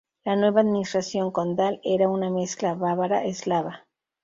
[0.25, 3.85] La nueva administración condal era una mezcla bávara-eslava.